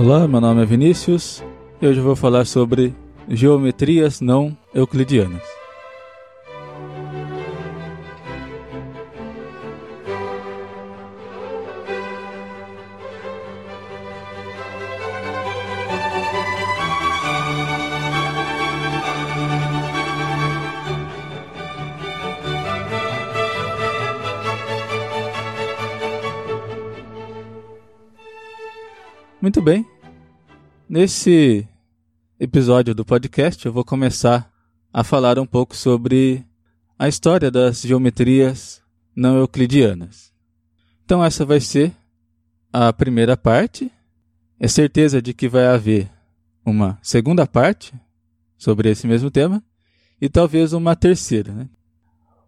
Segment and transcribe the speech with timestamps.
[0.00, 1.42] Olá, meu nome é Vinícius
[1.82, 2.94] e hoje eu vou falar sobre
[3.28, 5.42] geometrias não euclidianas.
[29.48, 29.86] Muito bem.
[30.86, 31.66] Nesse
[32.38, 34.52] episódio do podcast, eu vou começar
[34.92, 36.44] a falar um pouco sobre
[36.98, 38.82] a história das geometrias
[39.16, 40.34] não euclidianas.
[41.02, 41.96] Então, essa vai ser
[42.70, 43.90] a primeira parte.
[44.60, 46.10] É certeza de que vai haver
[46.62, 47.94] uma segunda parte
[48.58, 49.64] sobre esse mesmo tema
[50.20, 51.54] e talvez uma terceira.
[51.54, 51.70] Né?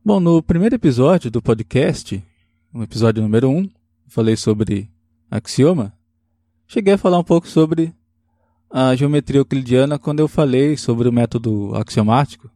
[0.04, 2.22] Bom, no primeiro episódio do podcast,
[2.70, 3.70] no episódio número 1, um,
[4.06, 4.90] falei sobre
[5.30, 5.98] axioma
[6.72, 7.92] Cheguei a falar um pouco sobre
[8.70, 12.48] a geometria euclidiana quando eu falei sobre o método axiomático,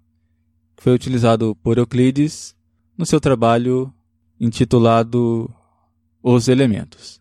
[0.76, 2.54] que foi utilizado por Euclides
[2.96, 3.92] no seu trabalho
[4.40, 5.52] intitulado
[6.22, 7.20] Os Elementos.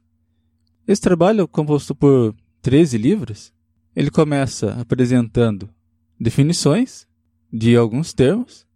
[0.88, 3.52] Esse trabalho, composto por 13 livros,
[3.96, 5.68] ele começa apresentando
[6.20, 7.08] definições
[7.52, 8.68] de alguns termos,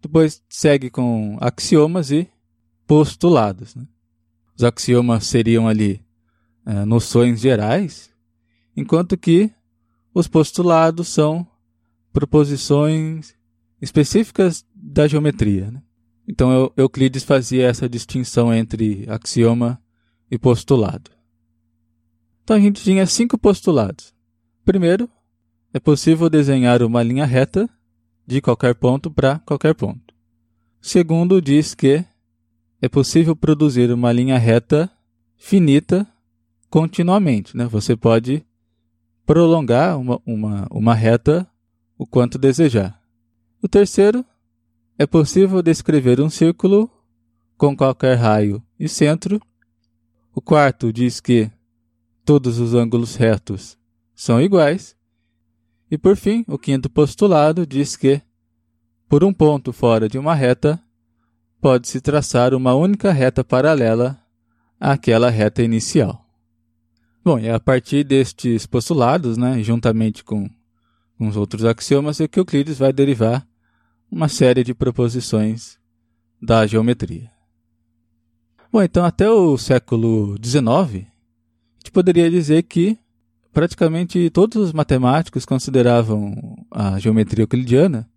[0.00, 2.28] depois segue com axiomas e
[2.86, 3.74] postulados.
[3.74, 3.84] Né?
[4.56, 6.06] Os axiomas seriam ali
[6.68, 8.10] é, noções gerais,
[8.76, 9.50] enquanto que
[10.12, 11.46] os postulados são
[12.12, 13.34] proposições
[13.80, 15.70] específicas da geometria.
[15.70, 15.82] Né?
[16.28, 19.82] Então Euclides fazia essa distinção entre axioma
[20.30, 21.10] e postulado.
[22.44, 24.12] Então a gente tinha cinco postulados.
[24.62, 25.08] Primeiro,
[25.72, 27.66] é possível desenhar uma linha reta
[28.26, 30.14] de qualquer ponto para qualquer ponto.
[30.82, 32.04] Segundo, diz que
[32.82, 34.90] é possível produzir uma linha reta
[35.34, 36.06] finita
[36.70, 37.56] continuamente.
[37.56, 37.66] Né?
[37.66, 38.44] Você pode
[39.26, 41.48] prolongar uma, uma, uma reta
[41.98, 43.00] o quanto desejar.
[43.60, 44.24] O terceiro,
[44.96, 46.90] é possível descrever um círculo
[47.56, 49.40] com qualquer raio e centro.
[50.34, 51.50] O quarto diz que
[52.24, 53.78] todos os ângulos retos
[54.14, 54.96] são iguais.
[55.90, 58.20] E por fim, o quinto postulado diz que,
[59.08, 60.80] por um ponto fora de uma reta,
[61.60, 64.20] pode-se traçar uma única reta paralela
[64.78, 66.27] àquela reta inicial.
[67.24, 70.48] Bom, e a partir destes postulados, né, juntamente com,
[71.16, 73.46] com os outros axiomas, é que Euclides vai derivar
[74.10, 75.78] uma série de proposições
[76.40, 77.30] da geometria.
[78.72, 80.70] Bom, então até o século XIX, a
[81.78, 82.98] gente poderia dizer que
[83.52, 86.34] praticamente todos os matemáticos consideravam
[86.70, 88.08] a geometria euclidiana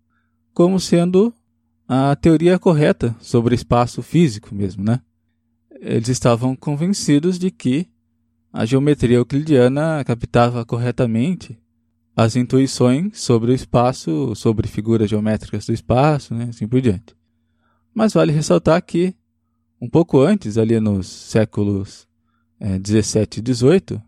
[0.54, 1.34] como sendo
[1.88, 5.00] a teoria correta sobre espaço físico mesmo, né?
[5.80, 7.88] Eles estavam convencidos de que
[8.52, 11.58] a geometria euclidiana captava corretamente
[12.14, 17.16] as intuições sobre o espaço, sobre figuras geométricas do espaço, né, assim por diante.
[17.94, 19.14] Mas vale ressaltar que,
[19.80, 22.06] um pouco antes, ali nos séculos
[22.60, 24.02] é, 17 e 18,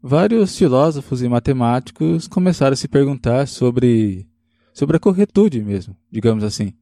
[0.00, 4.28] vários filósofos e matemáticos começaram a se perguntar sobre,
[4.72, 6.72] sobre a corretude mesmo, digamos assim.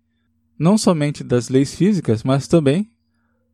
[0.59, 2.91] Não somente das leis físicas, mas também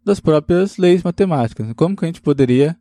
[0.05, 1.73] das próprias leis matemáticas.
[1.75, 2.77] Como que a gente poderia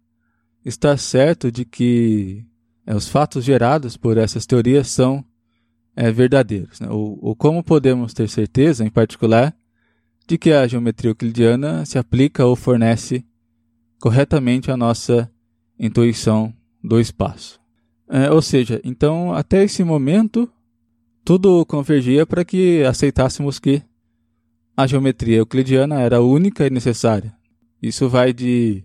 [0.63, 2.45] estar certo de que
[2.85, 5.23] é, os fatos gerados por essas teorias são
[5.95, 6.79] é, verdadeiros.
[6.79, 6.89] Né?
[6.89, 9.55] Ou, ou, como podemos ter certeza, em particular,
[10.27, 13.25] de que a geometria euclidiana se aplica ou fornece
[13.99, 15.31] corretamente a nossa
[15.77, 17.59] intuição do espaço.
[18.09, 20.51] É, ou seja, então, até esse momento,
[21.23, 23.81] tudo convergia para que aceitássemos que
[24.75, 27.34] a geometria euclidiana era única e necessária.
[27.81, 28.84] Isso vai de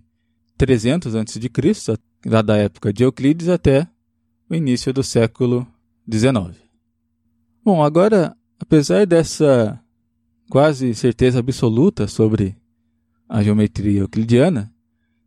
[0.57, 1.39] 300 a.C.,
[2.25, 3.87] lá da época de Euclides até
[4.49, 5.67] o início do século
[6.11, 6.57] XIX.
[7.63, 9.79] Bom, agora, apesar dessa
[10.49, 12.55] quase certeza absoluta sobre
[13.27, 14.73] a geometria euclidiana,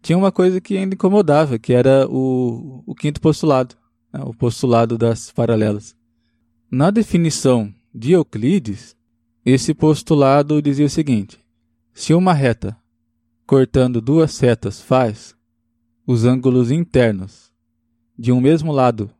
[0.02, 3.76] tinha uma coisa que ainda incomodava, que era o, o quinto postulado,
[4.12, 5.94] né, o postulado das paralelas.
[6.70, 8.96] Na definição de Euclides,
[9.44, 11.38] esse postulado dizia o seguinte:
[11.92, 12.79] se uma reta
[13.50, 15.34] cortando duas setas faz
[16.06, 17.50] os ângulos internos
[18.16, 19.10] de um mesmo lado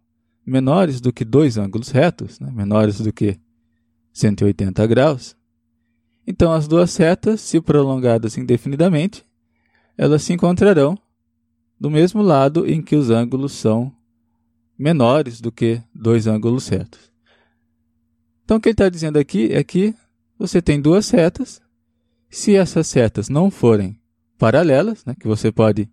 [0.47, 3.41] menores do que dois ângulos retos, né, menores do que
[4.12, 5.37] 180 graus,
[6.25, 9.27] então as duas setas, se prolongadas indefinidamente,
[9.99, 10.97] elas se encontrarão
[11.81, 13.93] do mesmo lado em que os ângulos são
[14.79, 17.11] menores do que dois ângulos retos.
[18.44, 19.93] Então o que ele está dizendo aqui é que
[20.38, 21.61] você tem duas setas,
[22.29, 24.00] se essas setas não forem
[24.41, 25.87] paralelas, né, que você pode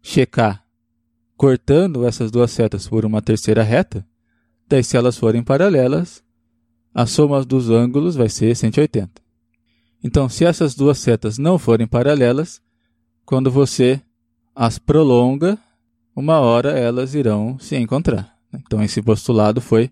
[0.00, 0.64] checar
[1.36, 4.06] cortando essas duas setas por uma terceira reta,
[4.68, 6.22] daí se elas forem paralelas,
[6.94, 9.20] a soma dos ângulos vai ser 180.
[10.04, 12.62] Então, se essas duas setas não forem paralelas,
[13.26, 14.00] quando você
[14.54, 15.58] as prolonga,
[16.14, 18.38] uma hora elas irão se encontrar.
[18.54, 19.90] Então, esse postulado foi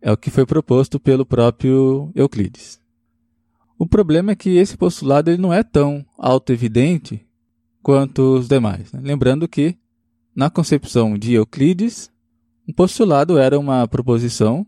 [0.00, 2.80] é o que foi proposto pelo próprio Euclides.
[3.78, 7.24] O problema é que esse postulado ele não é tão auto-evidente
[7.80, 8.92] quanto os demais.
[8.92, 9.00] Né?
[9.04, 9.78] Lembrando que,
[10.34, 12.10] na concepção de Euclides,
[12.66, 14.66] um postulado era uma proposição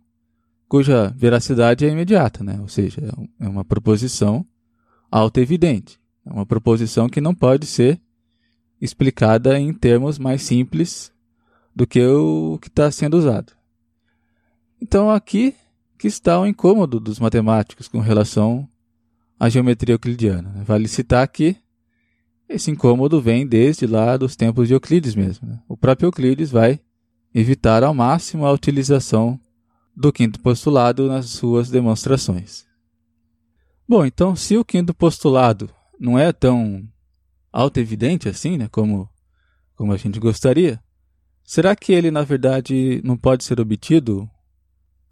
[0.69, 2.61] cuja veracidade é imediata, né?
[2.61, 3.01] ou seja,
[3.41, 4.47] é uma proposição
[5.11, 5.99] auto-evidente.
[6.25, 8.01] É uma proposição que não pode ser
[8.81, 11.13] explicada em termos mais simples
[11.75, 13.53] do que o que está sendo usado.
[14.81, 15.55] Então aqui
[15.99, 18.69] que está o incômodo dos matemáticos com relação
[19.41, 20.63] à geometria euclidiana.
[20.65, 21.57] Vale citar que
[22.47, 25.49] esse incômodo vem desde lá dos tempos de Euclides mesmo.
[25.49, 25.59] Né?
[25.67, 26.79] O próprio Euclides vai
[27.35, 29.41] evitar ao máximo a utilização
[29.97, 32.67] do quinto postulado nas suas demonstrações.
[33.89, 36.87] Bom, então, se o quinto postulado não é tão
[37.53, 39.09] auto-evidente assim, né, como,
[39.75, 40.79] como a gente gostaria,
[41.43, 44.29] será que ele, na verdade, não pode ser obtido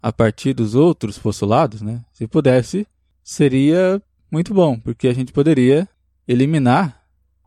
[0.01, 1.81] a partir dos outros postulados?
[1.81, 2.03] Né?
[2.13, 2.85] Se pudesse,
[3.23, 5.87] seria muito bom, porque a gente poderia
[6.27, 7.03] eliminar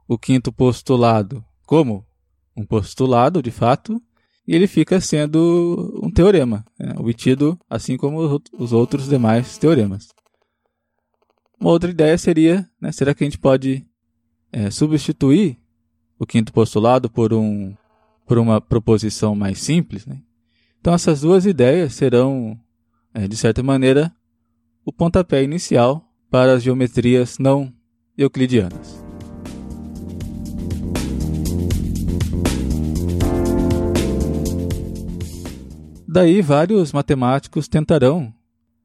[0.09, 2.05] o quinto postulado como
[2.57, 4.03] um postulado, de fato,
[4.47, 10.09] e ele fica sendo um teorema, né, obtido assim como os outros demais teoremas.
[11.59, 13.87] Uma outra ideia seria, né, será que a gente pode
[14.51, 15.59] é, substituir
[16.19, 17.75] o quinto postulado por, um,
[18.27, 20.05] por uma proposição mais simples?
[20.05, 20.21] Né?
[20.81, 22.59] Então essas duas ideias serão,
[23.15, 24.13] é, de certa maneira,
[24.85, 27.71] o pontapé inicial para as geometrias não
[28.17, 29.05] euclidianas.
[36.09, 38.33] Daí vários matemáticos tentarão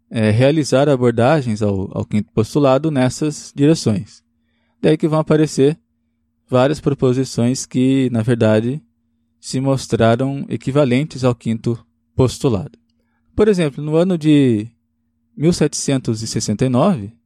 [0.10, 4.22] é, realizar abordagens ao, ao quinto postulado nessas direções.
[4.82, 5.80] Daí que vão aparecer
[6.50, 8.84] várias proposições que, na verdade,
[9.40, 11.82] se mostraram equivalentes ao quinto
[12.14, 12.78] postulado.
[13.34, 14.68] Por exemplo, no ano de
[15.38, 17.17] 1769,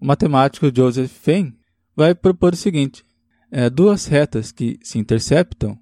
[0.00, 1.56] o matemático Joseph Fein
[1.94, 3.04] vai propor o seguinte:
[3.50, 5.78] é, duas retas que se interceptam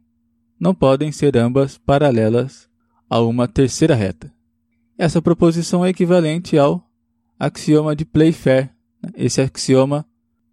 [0.58, 2.68] não podem ser ambas paralelas
[3.08, 4.32] a uma terceira reta.
[4.96, 6.88] Essa proposição é equivalente ao
[7.38, 8.70] axioma de Playfair.
[9.02, 9.10] Né?
[9.16, 10.06] Esse axioma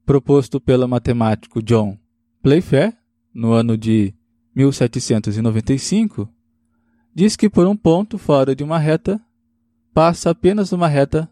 [0.06, 1.98] proposto pelo matemático John
[2.42, 2.98] Playfair
[3.34, 4.14] no ano de
[4.56, 6.28] 1795
[7.14, 9.22] diz que por um ponto fora de uma reta
[9.94, 11.30] passa apenas uma reta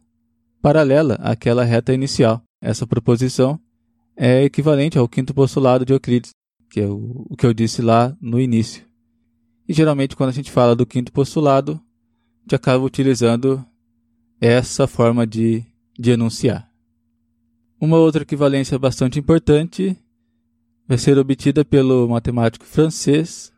[0.61, 2.41] paralela àquela reta inicial.
[2.61, 3.59] Essa proposição
[4.15, 6.31] é equivalente ao quinto postulado de Euclides,
[6.69, 8.85] que é o, o que eu disse lá no início.
[9.67, 11.81] E geralmente quando a gente fala do quinto postulado,
[12.49, 13.63] gente acaba utilizando
[14.41, 15.63] essa forma de,
[15.99, 16.67] de enunciar.
[17.79, 19.95] Uma outra equivalência bastante importante
[20.87, 23.53] vai ser obtida pelo matemático francês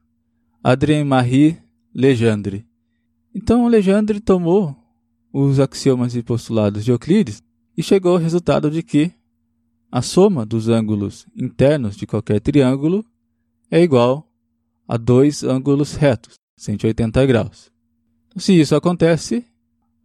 [0.62, 1.58] Adrien-Marie
[1.96, 2.66] Legendre.
[3.34, 4.76] Então, Legendre tomou
[5.32, 7.42] os axiomas e postulados de Euclides
[7.78, 9.12] e chegou ao resultado de que
[9.92, 13.06] a soma dos ângulos internos de qualquer triângulo
[13.70, 14.30] é igual
[14.88, 17.72] a dois ângulos retos, 180 graus.
[18.38, 19.46] Se isso acontece,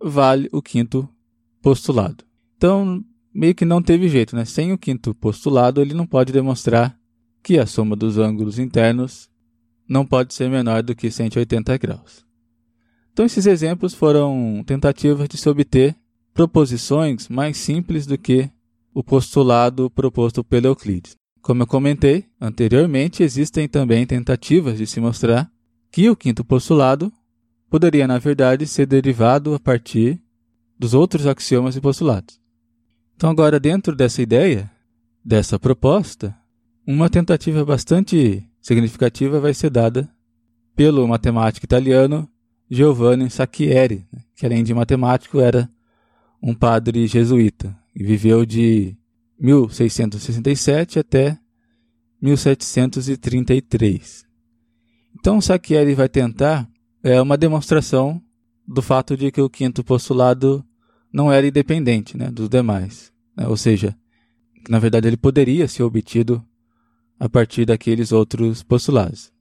[0.01, 1.09] vale o quinto
[1.63, 2.25] postulado.
[2.57, 4.45] Então, meio que não teve jeito, né?
[4.45, 6.99] Sem o quinto postulado, ele não pode demonstrar
[7.43, 9.29] que a soma dos ângulos internos
[9.89, 12.26] não pode ser menor do que 180 graus.
[13.17, 15.97] Então, esses exemplos foram tentativas de se obter
[16.35, 18.51] proposições mais simples do que
[18.93, 21.17] o postulado proposto pelo Euclides.
[21.41, 25.51] Como eu comentei anteriormente, existem também tentativas de se mostrar
[25.91, 27.11] que o quinto postulado
[27.71, 30.21] poderia, na verdade, ser derivado a partir
[30.79, 32.39] dos outros axiomas e postulados.
[33.17, 34.71] Então, agora, dentro dessa ideia,
[35.25, 36.37] dessa proposta,
[36.87, 40.07] uma tentativa bastante significativa vai ser dada
[40.75, 42.29] pelo matemático italiano
[42.71, 45.71] Giovanni Sacchieri, né, que além de matemático era
[46.43, 48.95] um padre jesuíta e viveu de
[49.39, 51.39] 1667 até
[52.21, 54.27] 1733.
[55.19, 56.69] Então Sacchieri vai tentar
[57.03, 58.21] é uma demonstração
[58.67, 60.65] do fato de que o quinto postulado
[61.13, 63.13] não era independente né, dos demais.
[63.37, 63.47] Né?
[63.47, 63.97] Ou seja,
[64.69, 66.45] na verdade ele poderia ser obtido
[67.19, 69.33] a partir daqueles outros postulados.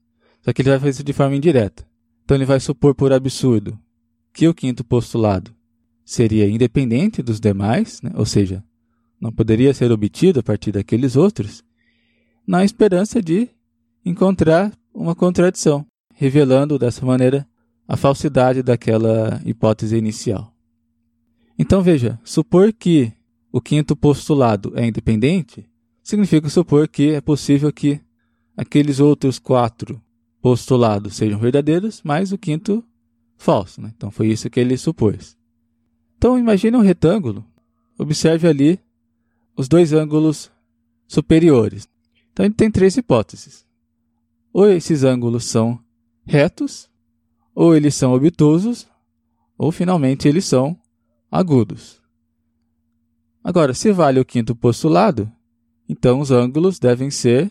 [0.42, 1.84] Só que ele vai fazer isso de forma indireta.
[2.26, 3.78] Então ele vai supor por absurdo
[4.32, 5.54] que o quinto postulado
[6.04, 8.10] seria independente dos demais, né?
[8.16, 8.64] ou seja,
[9.20, 11.62] não poderia ser obtido a partir daqueles outros,
[12.44, 13.48] na esperança de
[14.04, 17.46] encontrar uma contradição revelando dessa maneira
[17.86, 20.52] a falsidade daquela hipótese inicial.
[21.56, 23.12] Então veja, supor que
[23.52, 25.64] o quinto postulado é independente
[26.02, 28.00] significa supor que é possível que
[28.56, 30.02] aqueles outros quatro
[30.46, 32.84] postulados sejam verdadeiros, mas o quinto
[33.36, 33.80] falso.
[33.80, 33.92] Né?
[33.96, 35.36] Então foi isso que ele supôs.
[36.16, 37.44] Então imagine um retângulo,
[37.98, 38.78] observe ali
[39.56, 40.48] os dois ângulos
[41.08, 41.88] superiores.
[42.32, 43.66] Então ele tem três hipóteses.
[44.52, 45.80] Ou esses ângulos são
[46.24, 46.88] retos,
[47.52, 48.86] ou eles são obtusos,
[49.58, 50.78] ou finalmente eles são
[51.28, 52.00] agudos.
[53.42, 55.28] Agora, se vale o quinto postulado,
[55.88, 57.50] então os ângulos devem ser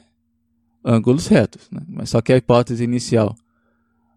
[0.86, 1.68] ângulos retos.
[1.72, 1.82] Né?
[1.88, 3.36] Mas só que a hipótese inicial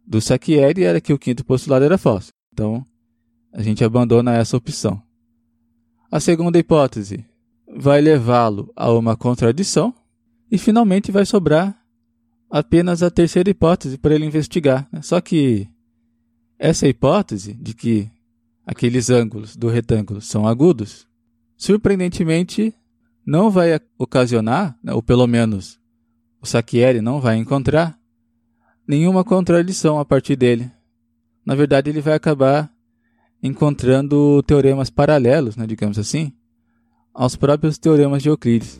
[0.06, 2.30] do Sacchieri era que o quinto postulado era falso.
[2.52, 2.84] Então,
[3.52, 5.02] a gente abandona essa opção.
[6.10, 7.25] A segunda hipótese
[7.76, 9.94] vai levá-lo a uma contradição
[10.50, 11.78] e finalmente vai sobrar
[12.50, 14.88] apenas a terceira hipótese para ele investigar.
[14.92, 15.02] Né?
[15.02, 15.68] Só que
[16.58, 18.10] essa hipótese de que
[18.66, 21.06] aqueles ângulos do retângulo são agudos,
[21.56, 22.75] surpreendentemente
[23.25, 25.77] não vai ocasionar, né, ou pelo menos
[26.40, 27.99] o Sacchieri não vai encontrar,
[28.87, 30.71] nenhuma contradição a partir dele.
[31.45, 32.71] Na verdade, ele vai acabar
[33.42, 36.33] encontrando teoremas paralelos, né, digamos assim,
[37.12, 38.78] aos próprios teoremas de Euclides.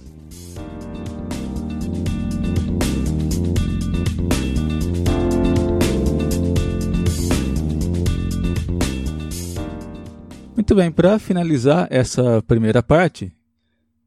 [10.55, 13.33] Muito bem, para finalizar essa primeira parte,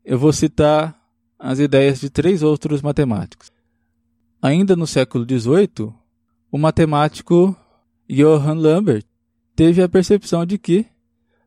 [0.05, 1.00] eu vou citar
[1.41, 3.51] as ideias de três outros matemáticos.
[4.39, 5.91] Ainda no século XVIII,
[6.51, 7.55] o matemático
[8.07, 9.03] Johann Lambert
[9.55, 10.85] teve a percepção de que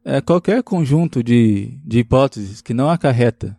[0.04, 3.56] é, qualquer conjunto de, de hipóteses que não acarreta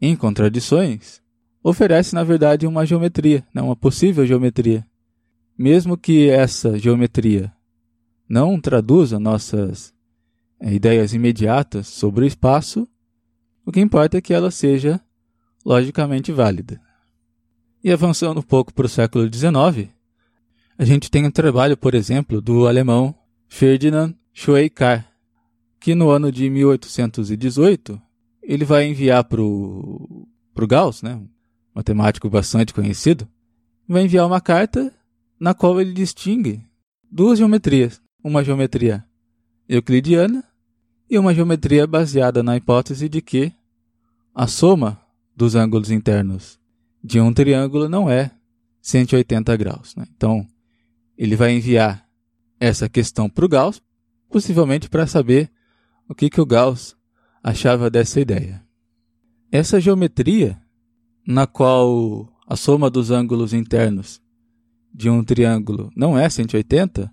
[0.00, 1.22] em contradições
[1.64, 4.86] oferece, na verdade, uma geometria, né, uma possível geometria.
[5.56, 7.52] Mesmo que essa geometria
[8.28, 9.94] não traduza nossas
[10.60, 12.86] é, ideias imediatas sobre o espaço,
[13.64, 15.00] o que importa é que ela seja
[15.64, 16.80] logicamente válida.
[17.82, 19.88] E avançando um pouco para o século XIX,
[20.78, 23.14] a gente tem um trabalho, por exemplo, do alemão
[23.48, 25.04] Ferdinand Schweikart,
[25.80, 28.00] que no ano de 1818
[28.42, 30.28] ele vai enviar para o
[30.68, 31.28] Gauss, né, um
[31.74, 33.28] matemático bastante conhecido,
[33.88, 34.92] vai enviar uma carta
[35.38, 36.64] na qual ele distingue
[37.10, 39.04] duas geometrias, uma geometria
[39.68, 40.44] euclidiana
[41.10, 43.52] e uma geometria baseada na hipótese de que
[44.34, 45.01] a soma
[45.36, 46.58] dos ângulos internos
[47.02, 48.30] de um triângulo não é
[48.80, 49.94] 180 graus.
[49.96, 50.06] Né?
[50.16, 50.46] Então,
[51.16, 52.06] ele vai enviar
[52.60, 53.82] essa questão para o Gauss,
[54.28, 55.50] possivelmente para saber
[56.08, 56.96] o que, que o Gauss
[57.42, 58.62] achava dessa ideia.
[59.50, 60.60] Essa geometria,
[61.26, 64.20] na qual a soma dos ângulos internos
[64.94, 67.12] de um triângulo não é 180,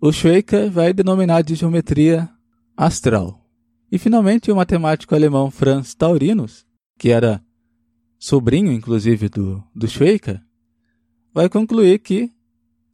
[0.00, 2.28] o Schweikart vai denominar de geometria
[2.76, 3.44] astral.
[3.92, 6.64] E finalmente o matemático alemão Franz Taurinus,
[7.00, 7.42] que era
[8.18, 10.42] sobrinho inclusive do, do Schweikart,
[11.32, 12.30] vai concluir que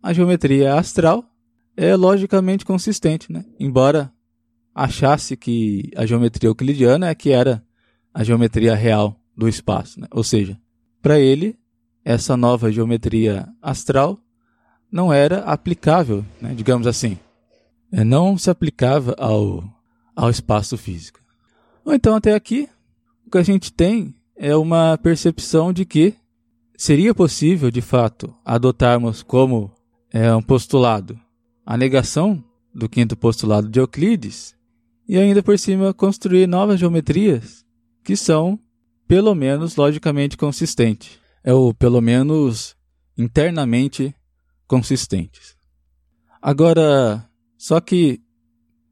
[0.01, 1.25] a geometria astral
[1.77, 3.45] é logicamente consistente, né?
[3.59, 4.13] embora
[4.73, 7.65] achasse que a geometria euclidiana é que era
[8.15, 10.01] a geometria real do espaço.
[10.01, 10.07] Né?
[10.13, 10.57] Ou seja,
[11.03, 11.59] para ele,
[12.05, 14.21] essa nova geometria astral
[14.89, 16.55] não era aplicável, né?
[16.55, 17.19] digamos assim.
[17.91, 19.65] É, não se aplicava ao
[20.15, 21.21] ao espaço físico.
[21.85, 22.69] Ou então, até aqui,
[23.27, 26.15] o que a gente tem é uma percepção de que
[26.77, 29.73] seria possível, de fato, adotarmos como
[30.13, 31.19] é, um postulado
[31.65, 34.55] a negação do quinto postulado de Euclides
[35.09, 37.65] e ainda por cima construir novas geometrias
[38.05, 38.59] que são,
[39.09, 42.77] pelo menos, logicamente consistentes, é ou pelo menos
[43.19, 44.15] internamente
[44.69, 45.57] consistentes.
[46.41, 47.29] Agora,
[47.59, 48.21] só que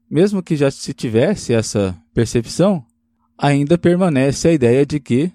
[0.09, 2.85] mesmo que já se tivesse essa percepção,
[3.37, 5.31] ainda permanece a ideia de que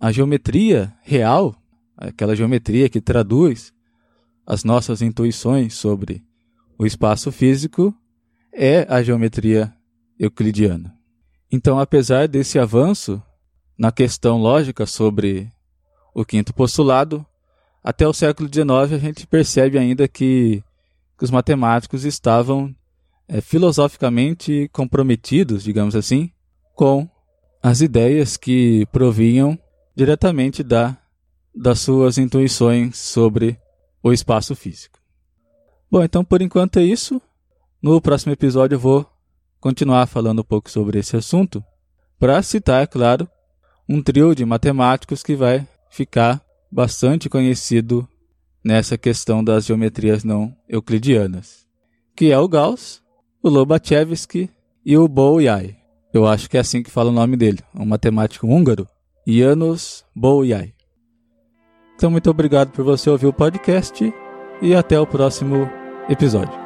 [0.00, 1.54] a geometria real,
[1.96, 3.72] aquela geometria que traduz
[4.46, 6.24] as nossas intuições sobre
[6.78, 7.94] o espaço físico,
[8.52, 9.72] é a geometria
[10.18, 10.94] euclidiana.
[11.50, 13.22] Então, apesar desse avanço
[13.78, 15.52] na questão lógica sobre
[16.14, 17.24] o quinto postulado,
[17.82, 20.62] até o século XIX a gente percebe ainda que,
[21.18, 22.74] que os matemáticos estavam
[23.28, 26.30] é, filosoficamente comprometidos, digamos assim,
[26.74, 27.08] com
[27.62, 29.58] as ideias que provinham
[29.94, 30.98] diretamente da,
[31.54, 33.58] das suas intuições sobre
[34.02, 34.98] o espaço físico.
[35.90, 37.20] Bom, então por enquanto é isso.
[37.80, 39.06] No próximo episódio eu vou
[39.60, 41.62] continuar falando um pouco sobre esse assunto,
[42.18, 43.28] para citar, é claro,
[43.88, 48.08] um trio de matemáticos que vai ficar bastante conhecido
[48.64, 51.66] nessa questão das geometrias não euclidianas,
[52.16, 53.02] que é o Gauss,
[53.42, 54.50] o Lobachevsky
[54.84, 55.81] e o Bolyai.
[56.12, 58.86] Eu acho que é assim que fala o nome dele, um matemático húngaro,
[59.26, 60.74] Janusz Bolyai.
[61.94, 64.12] Então, muito obrigado por você ouvir o podcast
[64.60, 65.70] e até o próximo
[66.08, 66.61] episódio.